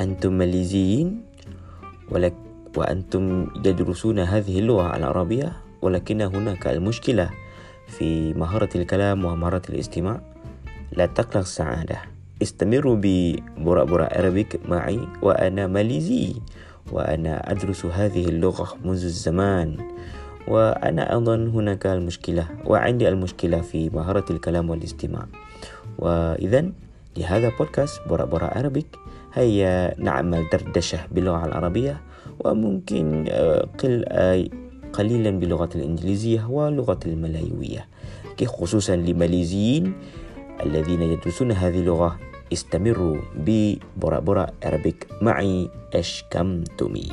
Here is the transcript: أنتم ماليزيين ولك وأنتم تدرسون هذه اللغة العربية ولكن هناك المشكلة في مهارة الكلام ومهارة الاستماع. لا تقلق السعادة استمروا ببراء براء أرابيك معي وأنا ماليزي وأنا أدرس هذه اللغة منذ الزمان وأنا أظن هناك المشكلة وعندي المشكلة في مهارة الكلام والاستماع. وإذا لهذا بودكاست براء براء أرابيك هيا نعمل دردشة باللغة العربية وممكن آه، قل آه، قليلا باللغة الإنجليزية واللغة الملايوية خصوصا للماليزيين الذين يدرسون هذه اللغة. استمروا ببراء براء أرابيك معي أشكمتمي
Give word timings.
أنتم 0.00 0.32
ماليزيين 0.32 1.22
ولك 2.10 2.34
وأنتم 2.76 3.46
تدرسون 3.64 4.18
هذه 4.18 4.58
اللغة 4.58 4.96
العربية 4.96 5.52
ولكن 5.82 6.20
هناك 6.22 6.66
المشكلة 6.66 7.30
في 7.86 8.34
مهارة 8.34 8.68
الكلام 8.74 9.24
ومهارة 9.24 9.62
الاستماع. 9.70 10.20
لا 10.92 11.06
تقلق 11.06 11.36
السعادة 11.36 11.98
استمروا 12.42 12.96
ببراء 13.02 13.84
براء 13.84 14.18
أرابيك 14.18 14.60
معي 14.68 15.00
وأنا 15.22 15.66
ماليزي 15.66 16.34
وأنا 16.92 17.52
أدرس 17.52 17.86
هذه 17.86 18.28
اللغة 18.28 18.76
منذ 18.84 19.04
الزمان 19.04 19.76
وأنا 20.48 21.16
أظن 21.16 21.48
هناك 21.48 21.86
المشكلة 21.86 22.46
وعندي 22.64 23.08
المشكلة 23.08 23.60
في 23.60 23.90
مهارة 23.90 24.24
الكلام 24.30 24.70
والاستماع. 24.70 25.26
وإذا 25.98 26.70
لهذا 27.16 27.52
بودكاست 27.58 28.00
براء 28.08 28.26
براء 28.26 28.58
أرابيك 28.58 28.98
هيا 29.34 30.00
نعمل 30.00 30.46
دردشة 30.52 30.98
باللغة 31.10 31.46
العربية 31.46 32.00
وممكن 32.44 33.24
آه، 33.28 33.68
قل 33.78 34.04
آه، 34.08 34.48
قليلا 34.92 35.30
باللغة 35.30 35.68
الإنجليزية 35.74 36.46
واللغة 36.50 37.00
الملايوية 37.06 37.86
خصوصا 38.46 38.96
للماليزيين 38.96 39.92
الذين 40.66 41.02
يدرسون 41.02 41.52
هذه 41.52 41.78
اللغة. 41.80 42.18
استمروا 42.52 43.16
ببراء 43.36 44.20
براء 44.20 44.54
أرابيك 44.64 45.06
معي 45.22 45.68
أشكمتمي 45.94 47.08